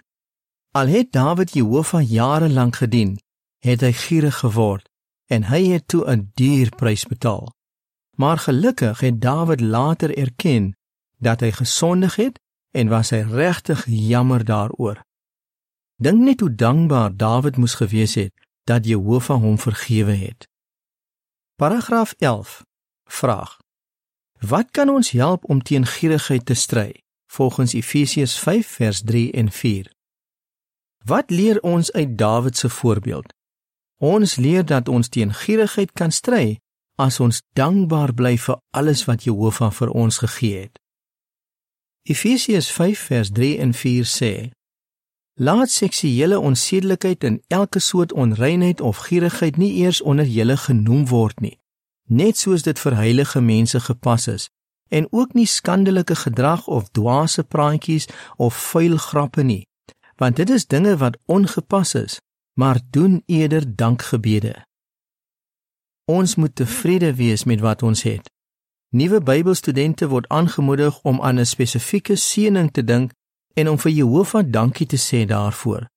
Al 0.73 0.89
het 0.89 1.11
Dawid 1.13 1.53
Jehovah 1.53 2.01
jare 2.01 2.49
lank 2.49 2.79
gedien, 2.81 3.19
het 3.61 3.85
hy 3.85 3.93
gierig 3.93 4.39
geword 4.41 4.87
en 5.29 5.45
hy 5.53 5.61
het 5.69 5.85
toe 5.93 6.01
'n 6.09 6.31
duur 6.35 6.73
prys 6.81 7.05
betaal. 7.07 7.53
Maar 8.17 8.39
gelukkig 8.39 9.01
het 9.01 9.21
Dawid 9.21 9.61
later 9.61 10.17
erken 10.17 10.73
dat 11.19 11.41
hy 11.41 11.51
gesondig 11.53 12.17
het 12.17 12.41
en 12.71 12.89
was 12.89 13.11
hy 13.11 13.21
regtig 13.21 13.85
jammer 13.87 14.45
daaroor. 14.45 15.05
Dink 15.97 16.21
net 16.21 16.41
hoe 16.41 16.55
dankbaar 16.55 17.17
Dawid 17.17 17.57
moes 17.57 17.75
gewees 17.75 18.15
het 18.15 18.33
dat 18.65 18.87
Jehovah 18.87 19.41
hom 19.41 19.59
vergewe 19.59 20.13
het. 20.13 20.49
Paragraaf 21.57 22.15
11. 22.19 22.65
Vraag: 23.05 23.59
Wat 24.41 24.71
kan 24.71 24.89
ons 24.89 25.11
help 25.11 25.45
om 25.45 25.63
teen 25.63 25.87
gierigheid 25.87 26.47
te 26.47 26.55
stry? 26.55 27.05
Volgens 27.31 27.73
Efesiërs 27.73 28.39
5 28.39 28.67
vers 28.67 29.03
3 29.05 29.33
en 29.33 29.53
4. 29.53 29.93
Wat 31.05 31.31
leer 31.31 31.61
ons 31.61 31.93
uit 31.93 32.19
Dawid 32.19 32.57
se 32.57 32.69
voorbeeld? 32.69 33.35
Ons 33.97 34.37
leer 34.37 34.65
dat 34.65 34.89
ons 34.89 35.09
teen 35.09 35.35
gierigheid 35.35 35.93
kan 35.93 36.11
stry 36.11 36.59
as 36.95 37.21
ons 37.21 37.43
dankbaar 37.53 38.15
bly 38.15 38.35
vir 38.39 38.59
alles 38.71 39.05
wat 39.05 39.25
Jehovah 39.25 39.71
vir 39.73 39.91
ons 39.91 40.19
gegee 40.19 40.59
het. 40.59 40.81
Efesiërs 42.03 42.73
5 42.73 42.99
vers 42.99 43.31
3 43.31 43.59
en 43.59 43.75
4 43.75 44.07
sê: 44.19 44.35
Laat 45.35 45.71
seksuele 45.71 46.39
onsedelikheid 46.39 47.25
en 47.25 47.43
elke 47.47 47.79
soort 47.79 48.13
onreinheid 48.13 48.81
of 48.81 49.07
gierigheid 49.07 49.57
nie 49.57 49.73
eers 49.85 50.03
onder 50.03 50.27
julle 50.27 50.57
genoem 50.57 51.07
word 51.07 51.41
nie, 51.41 51.59
net 52.05 52.37
soos 52.37 52.63
dit 52.63 52.79
vir 52.79 52.97
heilige 52.97 53.41
mense 53.41 53.81
gepas 53.81 54.27
is 54.27 54.51
en 54.91 55.07
ook 55.11 55.33
nie 55.39 55.47
skandelike 55.47 56.19
gedrag 56.27 56.67
of 56.67 56.91
dwaase 56.91 57.43
praatjies 57.43 58.09
of 58.37 58.55
vuil 58.71 58.97
grappe 58.97 59.43
nie 59.43 59.65
want 60.21 60.37
dit 60.37 60.51
is 60.51 60.67
dinge 60.67 60.97
wat 61.01 61.17
ongepas 61.25 61.95
is 61.95 62.21
maar 62.61 62.81
doen 62.91 63.23
eerder 63.27 63.77
dankgebede. 63.77 64.67
Ons 66.05 66.35
moet 66.35 66.55
tevrede 66.55 67.15
wees 67.15 67.45
met 67.45 67.61
wat 67.61 67.83
ons 67.83 68.03
het. 68.03 68.31
Nuwe 68.89 69.23
bybelstudente 69.23 70.09
word 70.09 70.29
aangemoedig 70.29 71.01
om 71.03 71.23
aan 71.23 71.39
'n 71.41 71.47
spesifieke 71.47 72.17
seëning 72.17 72.71
te 72.71 72.85
dink 72.85 73.13
en 73.55 73.69
om 73.69 73.79
vir 73.79 73.93
Jehovah 73.93 74.45
dankie 74.47 74.87
te 74.87 75.01
sê 75.09 75.25
daarvoor. 75.25 75.89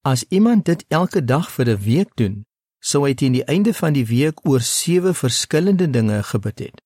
As 0.00 0.24
iemand 0.28 0.64
dit 0.64 0.84
elke 0.88 1.24
dag 1.24 1.50
vir 1.50 1.68
'n 1.68 1.82
week 1.82 2.10
doen 2.14 2.44
sou 2.78 3.06
hy 3.06 3.14
teen 3.14 3.32
die 3.32 3.44
einde 3.44 3.74
van 3.74 3.92
die 3.92 4.06
week 4.06 4.48
oor 4.48 4.60
sewe 4.60 5.14
verskillende 5.14 5.90
dinge 5.90 6.22
gebid 6.22 6.58
het 6.58 6.82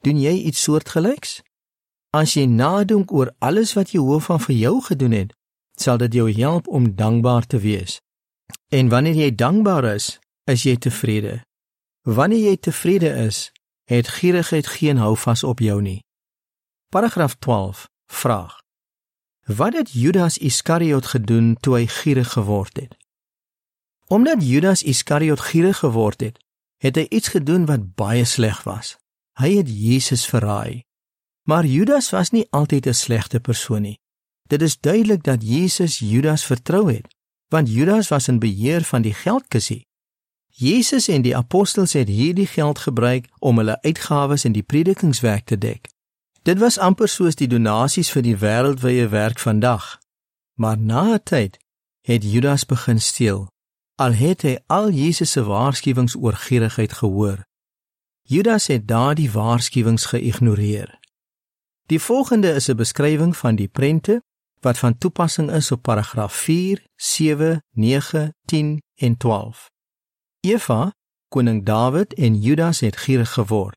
Doen 0.00 0.20
jy 0.20 0.32
iets 0.48 0.62
soortgelyks? 0.62 1.40
As 2.16 2.32
jy 2.34 2.46
nadink 2.48 3.12
oor 3.12 3.34
alles 3.38 3.74
wat 3.76 3.92
Jehovah 3.92 4.40
vir 4.40 4.56
jou 4.56 4.76
gedoen 4.82 5.12
het, 5.12 5.34
sal 5.76 6.00
dit 6.00 6.14
jou 6.16 6.26
help 6.32 6.68
om 6.68 6.94
dankbaar 6.96 7.46
te 7.46 7.58
wees. 7.60 8.00
En 8.72 8.88
wanneer 8.88 9.14
jy 9.14 9.34
dankbaar 9.34 9.84
is, 9.94 10.18
is 10.48 10.64
jy 10.64 10.76
tevrede. 10.76 11.42
Wanneer 12.08 12.48
jy 12.48 12.56
tevrede 12.56 13.10
is, 13.26 13.50
het 13.90 14.08
gierigheid 14.08 14.66
geen 14.66 14.96
houvas 14.96 15.44
op 15.44 15.60
jou 15.60 15.82
nie. 15.82 16.00
Paragraaf 16.88 17.36
12 17.38 17.88
vraag: 18.06 18.56
Wat 19.46 19.76
het 19.76 19.92
Judas 19.92 20.38
Iskariot 20.38 21.06
gedoen 21.06 21.56
toe 21.60 21.76
hy 21.76 21.86
gierig 21.86 22.32
geword 22.32 22.80
het? 22.80 22.96
Omdat 24.06 24.42
Judas 24.42 24.82
Iskariot 24.82 25.40
gierig 25.40 25.84
geword 25.84 26.20
het, 26.20 26.40
het 26.80 26.96
hy 26.96 27.06
iets 27.10 27.28
gedoen 27.36 27.68
wat 27.68 27.94
baie 27.94 28.24
sleg 28.24 28.62
was. 28.64 28.96
Hy 29.40 29.54
het 29.56 29.68
Jesus 29.72 30.26
verraai. 30.28 30.84
Maar 31.48 31.64
Judas 31.64 32.10
was 32.10 32.30
nie 32.30 32.46
altyd 32.50 32.86
'n 32.86 32.94
slegte 32.94 33.40
persoon 33.40 33.82
nie. 33.82 33.98
Dit 34.48 34.62
is 34.62 34.80
duidelik 34.80 35.22
dat 35.22 35.42
Jesus 35.42 35.98
Judas 35.98 36.44
vertrou 36.44 36.92
het, 36.92 37.06
want 37.48 37.68
Judas 37.68 38.08
was 38.08 38.28
in 38.28 38.38
beheer 38.38 38.84
van 38.84 39.02
die 39.02 39.14
geldkussie. 39.14 39.86
Jesus 40.46 41.08
en 41.08 41.22
die 41.22 41.36
apostels 41.36 41.92
het 41.92 42.08
hierdie 42.08 42.46
geld 42.46 42.78
gebruik 42.78 43.28
om 43.38 43.56
hulle 43.56 43.82
uitgawes 43.82 44.44
in 44.44 44.52
die 44.52 44.62
predikingswerk 44.62 45.44
te 45.44 45.58
dek. 45.58 45.88
Dit 46.42 46.58
was 46.58 46.78
amper 46.78 47.08
soos 47.08 47.34
die 47.34 47.48
donasies 47.48 48.10
vir 48.10 48.22
die 48.22 48.36
wêreldwye 48.36 49.08
werk 49.08 49.38
vandag. 49.38 49.98
Maar 50.54 50.78
na 50.78 51.14
'n 51.14 51.22
tyd 51.22 51.58
het 52.00 52.22
Judas 52.32 52.66
begin 52.66 53.00
steel. 53.00 53.48
Al 53.94 54.12
het 54.12 54.42
hy 54.42 54.58
al 54.66 54.90
Jesus 54.90 55.30
se 55.30 55.42
waarskuwings 55.42 56.16
oor 56.16 56.32
gierigheid 56.32 56.92
gehoor. 56.92 57.49
Judas 58.30 58.66
het 58.66 58.88
daardie 58.88 59.30
waarskuwings 59.30 60.04
geïgnoreer. 60.04 60.98
Die 61.86 62.00
volgende 62.00 62.50
is 62.54 62.68
'n 62.68 62.76
beskrywing 62.76 63.36
van 63.36 63.54
die 63.54 63.68
prente 63.68 64.22
wat 64.60 64.78
van 64.78 64.98
toepassing 64.98 65.50
is 65.50 65.72
op 65.72 65.82
paragraaf 65.82 66.34
4, 66.34 66.86
7, 66.96 67.64
9, 67.70 68.34
10 68.44 68.82
en 68.94 69.16
12. 69.16 69.70
Eva, 70.40 70.94
koning 71.28 71.64
Dawid 71.64 72.14
en 72.14 72.40
Judas 72.40 72.80
het 72.80 72.96
gierig 72.96 73.32
geword. 73.32 73.76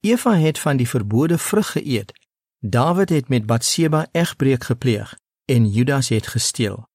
Eva 0.00 0.36
het 0.36 0.58
van 0.58 0.76
die 0.76 0.88
verbode 0.88 1.38
vrug 1.38 1.70
geëet. 1.72 2.12
Dawid 2.58 3.08
het 3.08 3.28
met 3.28 3.46
Batseba 3.46 4.08
egbreek 4.12 4.64
gepleeg 4.64 5.18
en 5.44 5.70
Judas 5.70 6.08
het 6.08 6.26
gesteel. 6.26 6.88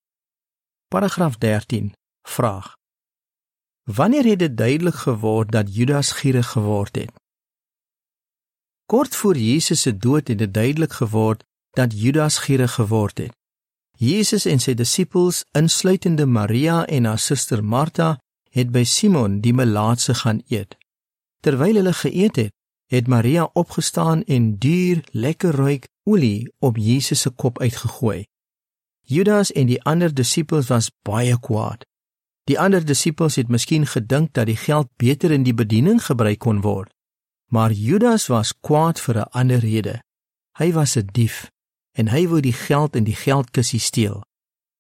Paragraaf 0.88 1.38
13. 1.38 1.93
Vraag: 2.21 2.80
Wanneer 3.95 4.24
het 4.24 4.39
dit 4.39 4.57
duidelik 4.57 4.95
geword 4.95 5.51
dat 5.51 5.75
Judas 5.75 6.12
gierig 6.12 6.48
geword 6.48 6.95
het? 6.95 7.12
Kort 8.86 9.15
voor 9.15 9.38
Jesus 9.38 9.81
se 9.81 9.98
dood 9.98 10.27
het 10.27 10.38
dit 10.38 10.53
duidelik 10.53 10.93
geword 10.93 11.43
dat 11.69 12.01
Judas 12.01 12.38
gierig 12.38 12.74
geword 12.74 13.17
het. 13.17 13.36
Jesus 13.98 14.45
en 14.45 14.60
sy 14.60 14.74
disippels, 14.74 15.43
insluitende 15.51 16.25
Maria 16.25 16.86
en 16.86 17.05
haar 17.05 17.19
suster 17.19 17.63
Martha, 17.63 18.19
het 18.50 18.71
by 18.71 18.83
Simon 18.83 19.39
die 19.41 19.53
melaatse 19.53 20.13
gaan 20.24 20.41
eet. 20.48 20.77
Terwyl 21.43 21.75
hulle 21.75 21.93
geëet 21.93 22.36
het, 22.36 22.53
het 22.91 23.07
Maria 23.07 23.50
opgestaan 23.53 24.24
en 24.24 24.57
duur, 24.57 25.03
lekker 25.12 25.55
ruik 25.55 25.88
olie 26.03 26.51
op 26.60 26.77
Jesus 26.77 27.21
se 27.21 27.29
kop 27.29 27.60
uitgegooi. 27.60 28.25
Judas 29.01 29.51
en 29.51 29.67
die 29.67 29.83
ander 29.83 30.13
disippels 30.13 30.67
was 30.67 30.91
baie 31.03 31.39
kwaad. 31.39 31.90
Die 32.50 32.60
ander 32.60 32.86
disippels 32.86 33.36
het 33.36 33.48
miskien 33.48 33.86
gedink 33.86 34.33
dat 34.33 34.45
die 34.45 34.57
geld 34.57 34.89
beter 34.95 35.31
in 35.31 35.43
die 35.43 35.53
bediening 35.53 36.01
gebruik 36.05 36.39
kon 36.39 36.62
word. 36.62 36.93
Maar 37.51 37.71
Judas 37.71 38.27
was 38.27 38.53
kwaad 38.60 39.00
vir 39.00 39.17
'n 39.17 39.31
ander 39.31 39.60
rede. 39.60 40.01
Hy 40.57 40.71
was 40.71 40.95
'n 40.98 41.10
dief 41.12 41.51
en 41.91 42.07
hy 42.07 42.27
wou 42.27 42.39
die 42.39 42.55
geld 42.55 42.95
in 42.95 43.03
die 43.03 43.15
geldkussie 43.15 43.79
steel. 43.79 44.24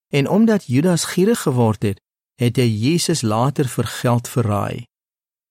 En 0.07 0.27
omdat 0.27 0.65
Judas 0.65 1.03
gierig 1.03 1.41
geword 1.41 1.83
het, 1.83 2.01
het 2.35 2.57
hy 2.57 2.67
Jesus 2.67 3.21
later 3.21 3.67
vir 3.67 3.85
geld 3.85 4.27
verraai. 4.27 4.85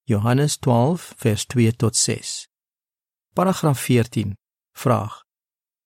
Johannes 0.04 0.56
12 0.56 1.12
vers 1.16 1.44
2 1.44 1.76
tot 1.76 1.96
6. 1.96 2.46
Paragraaf 3.34 3.80
14. 3.80 4.36
Vraag: 4.72 5.22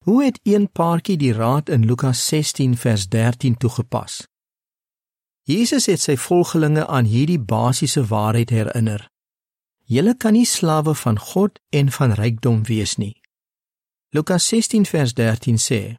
Hoe 0.05 0.25
het 0.25 0.41
een 0.43 0.71
paartjie 0.71 1.17
die 1.17 1.33
raad 1.33 1.69
in 1.69 1.85
Lukas 1.85 2.27
16 2.27 2.77
vers 2.77 3.09
13 3.09 3.57
toegepas? 3.57 4.25
Jesus 5.45 5.87
het 5.87 6.01
sy 6.01 6.17
volgelinge 6.17 6.87
aan 6.87 7.05
hierdie 7.05 7.41
basiese 7.41 8.07
waarheid 8.09 8.51
herinner. 8.51 9.11
Julle 9.85 10.15
kan 10.17 10.33
nie 10.33 10.47
slawe 10.49 10.95
van 10.97 11.19
God 11.21 11.61
en 11.69 11.91
van 11.93 12.13
rykdom 12.17 12.63
wees 12.65 12.97
nie. 12.97 13.21
Lukas 14.17 14.49
16 14.49 14.87
vers 14.89 15.13
13 15.15 15.61
sê: 15.61 15.97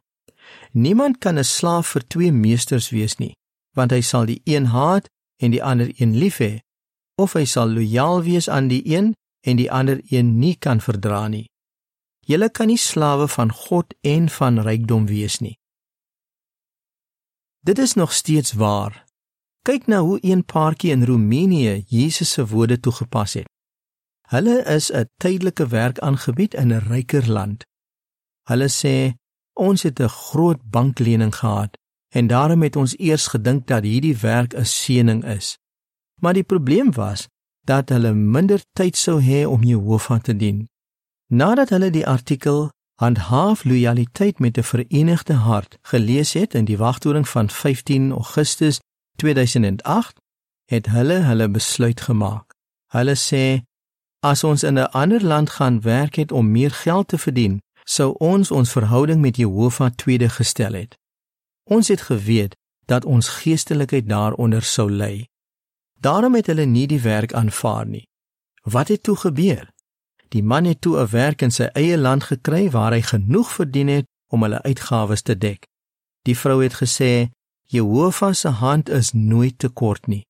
Niemand 0.72 1.18
kan 1.18 1.38
'n 1.38 1.44
slaaf 1.44 1.86
vir 1.86 2.06
twee 2.06 2.32
meesters 2.32 2.90
wees 2.90 3.16
nie, 3.18 3.34
want 3.74 3.90
hy 3.90 4.00
sal 4.00 4.26
die 4.26 4.40
een 4.44 4.66
haat 4.66 5.06
en 5.36 5.50
die 5.50 5.62
ander 5.62 5.92
een 6.00 6.18
lief 6.18 6.38
hê, 6.38 6.60
of 7.14 7.32
hy 7.32 7.44
sal 7.44 7.68
lojaal 7.68 8.22
wees 8.22 8.48
aan 8.48 8.68
die 8.68 8.82
een 8.84 9.14
en 9.46 9.56
die 9.56 9.70
ander 9.70 10.00
een 10.10 10.38
nie 10.38 10.56
kan 10.56 10.80
verdra 10.80 11.28
nie. 11.28 11.46
Julle 12.26 12.50
kan 12.50 12.66
nie 12.66 12.78
slawe 12.78 13.28
van 13.28 13.52
God 13.52 13.94
en 14.00 14.28
van 14.28 14.58
rykdom 14.58 15.06
wees 15.06 15.38
nie. 15.38 15.58
Dit 17.62 17.78
is 17.78 17.94
nog 17.94 18.12
steeds 18.12 18.52
waar. 18.52 19.05
Kyk 19.66 19.86
na 19.86 19.98
hoe 19.98 20.18
een 20.22 20.44
paartjie 20.44 20.90
in 20.90 21.04
Roemenië 21.04 21.84
Jesus 21.86 22.30
se 22.32 22.46
woorde 22.46 22.80
toegepas 22.80 23.32
het. 23.32 23.48
Hulle 24.28 24.62
is 24.62 24.92
'n 24.92 25.08
tydelike 25.16 25.66
werk 25.66 25.98
aangebied 25.98 26.54
in 26.54 26.72
'n 26.72 26.86
ryker 26.88 27.30
land. 27.30 27.64
Hulle 28.42 28.68
sê 28.68 29.14
ons 29.52 29.82
het 29.82 30.00
'n 30.00 30.08
groot 30.08 30.60
banklening 30.70 31.34
gehad 31.34 31.78
en 32.08 32.26
daarom 32.26 32.62
het 32.62 32.76
ons 32.76 32.98
eers 32.98 33.26
gedink 33.26 33.66
dat 33.66 33.82
hierdie 33.82 34.16
werk 34.16 34.54
'n 34.54 34.64
seëning 34.64 35.24
is. 35.24 35.58
Maar 36.20 36.34
die 36.34 36.50
probleem 36.52 36.92
was 36.92 37.28
dat 37.64 37.88
hulle 37.88 38.12
minder 38.14 38.60
tyd 38.72 38.96
sou 38.96 39.22
hê 39.22 39.46
om 39.46 39.62
Jehovah 39.62 40.20
te 40.20 40.36
dien. 40.36 40.68
Nadat 41.26 41.68
hulle 41.68 41.90
die 41.90 42.06
artikel 42.06 42.70
Handhaaf 42.94 43.64
lojaliteit 43.64 44.38
met 44.38 44.58
'n 44.58 44.62
verenigde 44.62 45.34
hart 45.34 45.78
gelees 45.82 46.32
het 46.32 46.54
in 46.54 46.64
die 46.64 46.78
wagtoring 46.78 47.28
van 47.28 47.50
15 47.50 48.10
Augustus 48.10 48.80
2008, 49.16 50.20
het 50.64 50.86
hulle 50.86 51.14
hulle 51.14 51.48
besluit 51.48 52.00
gemaak. 52.00 52.54
Hulle 52.94 53.14
sê 53.14 53.62
as 54.20 54.44
ons 54.44 54.62
in 54.62 54.78
'n 54.78 54.90
ander 54.90 55.22
land 55.24 55.50
gaan 55.50 55.80
werk 55.80 56.14
het 56.14 56.32
om 56.32 56.50
meer 56.50 56.70
geld 56.70 57.08
te 57.08 57.18
verdien, 57.18 57.62
sou 57.84 58.14
ons 58.18 58.50
ons 58.50 58.72
verhouding 58.72 59.20
met 59.20 59.36
Jehovah 59.36 59.90
tweede 59.94 60.28
gestel 60.28 60.72
het. 60.72 60.98
Ons 61.64 61.88
het 61.88 62.00
geweet 62.00 62.56
dat 62.84 63.04
ons 63.04 63.28
geestelikheid 63.28 64.08
daaronder 64.08 64.62
sou 64.62 64.90
lê. 64.90 65.24
Daarom 66.00 66.34
het 66.34 66.46
hulle 66.46 66.64
nie 66.64 66.86
die 66.86 67.00
werk 67.00 67.32
aanvaar 67.32 67.86
nie. 67.86 68.06
Wat 68.62 68.88
het 68.88 69.02
toe 69.02 69.16
gebeur? 69.16 69.70
Die 70.28 70.42
man 70.42 70.64
het 70.64 70.80
toe 70.80 70.98
'n 71.00 71.10
werk 71.10 71.42
in 71.42 71.50
sy 71.50 71.68
eie 71.72 71.98
land 71.98 72.24
gekry 72.24 72.70
waar 72.70 72.92
hy 72.92 73.02
genoeg 73.02 73.52
verdien 73.52 73.88
het 73.88 74.06
om 74.28 74.42
hulle 74.42 74.62
uitgawes 74.62 75.22
te 75.22 75.38
dek. 75.38 75.66
Die 76.22 76.38
vrou 76.38 76.62
het 76.62 76.74
gesê: 76.74 77.30
"Jehovah 77.66 78.34
se 78.34 78.48
hand 78.48 78.88
is 78.88 79.12
nooit 79.12 79.58
te 79.58 79.68
kort 79.68 80.06
nie." 80.06 80.26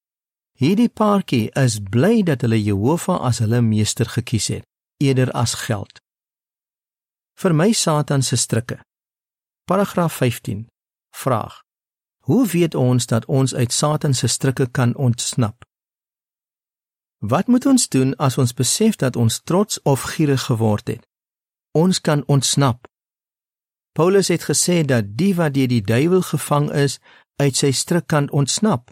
Hierdie 0.56 0.88
paartjie 0.88 1.50
is 1.52 1.80
bly 1.90 2.22
dat 2.22 2.40
hulle 2.40 2.62
Jehovah 2.62 3.20
as 3.20 3.38
hulle 3.38 3.60
meester 3.60 4.06
gekies 4.06 4.46
het, 4.48 4.64
eerder 4.96 5.30
as 5.32 5.54
geld. 5.54 6.00
Vir 7.36 7.54
my 7.54 7.72
Satan 7.72 8.22
se 8.22 8.36
strikke. 8.36 8.78
Paragraaf 9.64 10.12
15. 10.12 10.66
Vraag: 11.12 11.60
Hoe 12.18 12.46
weet 12.46 12.74
ons 12.74 13.06
dat 13.06 13.24
ons 13.24 13.54
uit 13.54 13.72
Satan 13.72 14.14
se 14.14 14.26
strikke 14.26 14.70
kan 14.70 14.94
ontsnap? 14.96 15.64
Wat 17.18 17.46
moet 17.46 17.66
ons 17.66 17.88
doen 17.88 18.16
as 18.16 18.38
ons 18.38 18.54
besef 18.54 18.96
dat 18.96 19.16
ons 19.16 19.40
trots 19.44 19.82
of 19.82 20.02
gierig 20.02 20.42
geword 20.42 20.88
het? 20.88 21.06
Ons 21.70 22.00
kan 22.00 22.24
ontsnap. 22.26 22.86
Paulus 23.92 24.28
het 24.28 24.44
gesê 24.44 24.84
dat 24.84 25.16
die 25.16 25.34
wat 25.34 25.54
deur 25.54 25.68
die 25.68 25.82
duiwel 25.84 26.22
gevang 26.22 26.72
is, 26.72 26.98
uit 27.36 27.56
sy 27.56 27.70
strik 27.72 28.06
kan 28.06 28.30
ontsnap. 28.30 28.90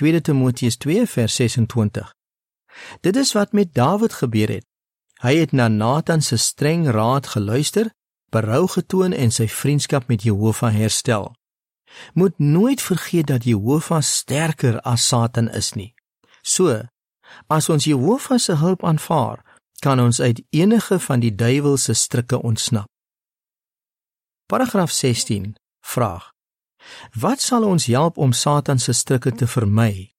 2 0.00 0.20
Timoteus 0.20 0.76
2 0.76 1.06
vers 1.06 1.34
26. 1.34 2.12
Dit 3.00 3.16
is 3.16 3.32
wat 3.32 3.52
met 3.52 3.74
Dawid 3.74 4.12
gebeur 4.12 4.48
het. 4.48 4.66
Hy 5.24 5.36
het 5.36 5.52
na 5.52 5.68
Nathan 5.68 6.22
se 6.22 6.36
streng 6.36 6.88
raad 6.92 7.26
geluister, 7.26 7.90
berou 8.30 8.66
getoon 8.68 9.12
en 9.12 9.32
sy 9.32 9.48
vriendskap 9.48 10.08
met 10.12 10.22
Jehovah 10.22 10.74
herstel 10.74 11.32
moet 12.12 12.38
nooit 12.38 12.82
vergeet 12.82 13.26
dat 13.26 13.44
Jehovah 13.44 14.02
sterker 14.02 14.80
as 14.80 15.06
Satan 15.06 15.48
is 15.48 15.72
nie. 15.72 15.94
So, 16.42 16.82
as 17.46 17.68
ons 17.68 17.84
Jehovah 17.84 18.38
se 18.38 18.54
hulp 18.54 18.84
aanvaar, 18.84 19.44
kan 19.78 20.00
ons 20.00 20.20
uit 20.20 20.42
enige 20.50 20.98
van 20.98 21.20
die 21.20 21.34
duiwel 21.34 21.76
se 21.76 21.92
strikke 21.92 22.42
ontsnap. 22.42 22.88
Paragraaf 24.46 24.90
16 24.90 25.56
vraag: 25.80 26.30
Wat 27.14 27.40
sal 27.40 27.64
ons 27.64 27.86
help 27.86 28.18
om 28.18 28.32
Satan 28.32 28.78
se 28.78 28.92
strikke 28.92 29.32
te 29.32 29.46
vermy? 29.46 30.12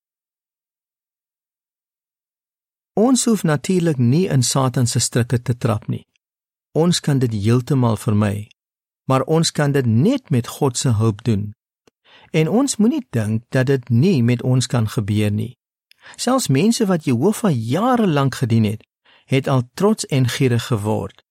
Ons 2.97 3.25
hoef 3.25 3.43
natuurlik 3.43 3.97
nie 3.97 4.25
in 4.27 4.43
Satan 4.43 4.87
se 4.87 4.99
strikke 4.99 5.41
te 5.41 5.57
trap 5.57 5.87
nie. 5.87 6.07
Ons 6.73 6.99
kan 6.99 7.19
dit 7.19 7.33
heeltemal 7.33 7.97
vermy, 7.97 8.49
maar 9.05 9.21
ons 9.21 9.51
kan 9.51 9.71
dit 9.71 9.85
net 9.85 10.29
met 10.29 10.47
God 10.47 10.77
se 10.77 10.89
hulp 10.89 11.23
doen. 11.23 11.51
En 12.31 12.49
ons 12.49 12.77
moenie 12.77 13.05
dink 13.09 13.43
dat 13.49 13.69
dit 13.69 13.89
nie 13.89 14.23
met 14.23 14.41
ons 14.41 14.65
kan 14.67 14.89
gebeur 14.89 15.31
nie. 15.31 15.53
Selfs 16.15 16.47
mense 16.47 16.85
wat 16.85 17.05
Jehovah 17.05 17.53
jare 17.53 18.07
lank 18.07 18.35
gedien 18.41 18.63
het, 18.63 18.83
het 19.25 19.47
al 19.47 19.63
trots 19.73 20.05
en 20.05 20.27
gierig 20.27 20.65
geword. 20.65 21.26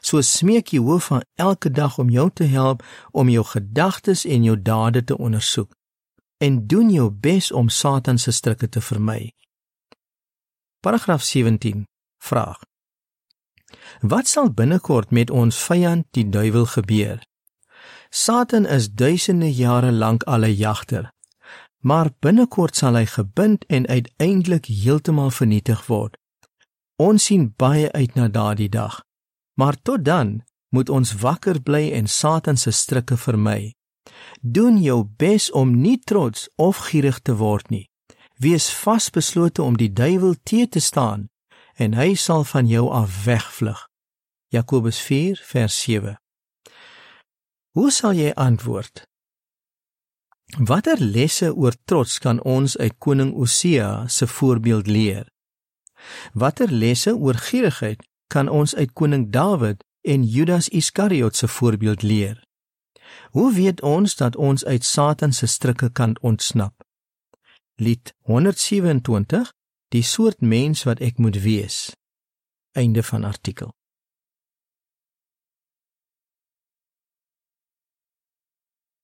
So 0.00 0.20
smeek 0.20 0.68
Jehovah 0.68 1.20
elke 1.34 1.70
dag 1.70 1.98
om 1.98 2.10
jou 2.10 2.30
te 2.32 2.44
help 2.44 2.82
om 3.10 3.28
jou 3.28 3.44
gedagtes 3.44 4.24
en 4.24 4.42
jou 4.42 4.56
dade 4.62 5.04
te 5.04 5.16
ondersoek 5.16 5.72
en 6.40 6.66
doen 6.66 6.90
jou 6.90 7.10
bes 7.10 7.52
om 7.52 7.68
Satan 7.68 8.18
se 8.18 8.32
strikke 8.32 8.68
te 8.68 8.80
vermy. 8.80 9.32
Paragraaf 10.80 11.22
17 11.22 11.84
vraag 12.18 12.62
Wat 14.00 14.28
sal 14.28 14.52
binnekort 14.52 15.10
met 15.10 15.30
ons 15.30 15.56
vyand 15.64 16.06
die 16.16 16.28
duiwel 16.28 16.66
gebeur? 16.66 17.20
Satan 18.10 18.66
is 18.66 18.90
duisende 18.90 19.52
jare 19.54 19.92
lank 19.92 20.22
al 20.22 20.44
'n 20.44 20.56
jagter. 20.56 21.12
Maar 21.78 22.10
binnekort 22.18 22.76
sal 22.76 22.94
hy 22.94 23.06
gebind 23.06 23.64
en 23.66 23.86
uiteindelik 23.86 24.66
heeltemal 24.66 25.30
vernietig 25.30 25.86
word. 25.86 26.16
Ons 26.96 27.24
sien 27.24 27.54
baie 27.56 27.92
uit 27.92 28.14
na 28.14 28.28
daardie 28.28 28.68
dag. 28.68 29.04
Maar 29.60 29.76
tot 29.82 30.04
dan 30.04 30.40
moet 30.74 30.88
ons 30.88 31.12
wakker 31.20 31.58
bly 31.62 31.90
en 31.98 32.06
Satan 32.08 32.56
se 32.56 32.70
strikke 32.70 33.16
vermy. 33.16 33.74
Doen 34.40 34.78
jou 34.80 35.04
bes 35.20 35.50
om 35.50 35.74
nie 35.80 35.98
trots 35.98 36.48
of 36.56 36.78
gierig 36.88 37.18
te 37.20 37.34
word 37.36 37.68
nie. 37.68 37.86
Wees 38.40 38.70
vasbeslote 38.72 39.62
om 39.62 39.76
die 39.76 39.92
duiwel 39.92 40.38
te 40.42 40.64
te 40.68 40.80
staan 40.80 41.28
en 41.76 41.96
hy 41.96 42.14
sal 42.14 42.44
van 42.44 42.68
jou 42.68 42.88
af 42.92 43.24
wegvlug. 43.24 43.84
Jakobus 44.48 45.00
4 45.04 45.42
vers 45.52 45.76
7. 45.82 46.16
Hoe 47.76 47.90
sal 47.92 48.16
jy 48.16 48.32
antwoord? 48.34 49.04
Watter 50.58 50.98
lesse 50.98 51.52
oor 51.54 51.76
trots 51.84 52.18
kan 52.18 52.40
ons 52.42 52.76
uit 52.76 52.96
koning 52.98 53.34
Osia 53.34 54.08
se 54.08 54.26
voorbeeld 54.26 54.86
leer? 54.86 55.28
Watter 56.32 56.72
lesse 56.72 57.14
oor 57.14 57.38
gierigheid 57.38 58.02
kan 58.30 58.48
ons 58.48 58.74
uit 58.74 58.92
koning 58.94 59.28
Dawid 59.34 59.82
en 60.06 60.24
Judas 60.24 60.68
Iskariot 60.68 61.36
se 61.36 61.48
voorbeeld 61.48 62.02
leer? 62.02 62.38
Hoe 63.30 63.52
weet 63.54 63.82
ons 63.82 64.16
dat 64.16 64.36
ons 64.36 64.64
uit 64.64 64.84
Satan 64.84 65.32
se 65.32 65.46
strikke 65.46 65.90
kan 65.90 66.16
ontsnap? 66.20 66.74
Lied 67.74 68.14
127 68.20 69.52
Die 69.90 70.02
soort 70.06 70.40
mens 70.40 70.84
wat 70.86 71.00
ek 71.02 71.18
moet 71.18 71.40
wees. 71.42 71.90
Einde 72.78 73.02
van 73.02 73.24
artikel. 73.24 73.72